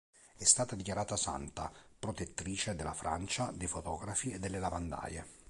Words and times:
È 0.35 0.43
stata 0.43 0.75
dichiarata 0.75 1.15
santa 1.15 1.71
protettrice 1.99 2.73
della 2.73 2.95
Francia, 2.95 3.51
dei 3.53 3.67
fotografi, 3.67 4.31
e 4.31 4.39
delle 4.39 4.57
lavandaie. 4.57 5.27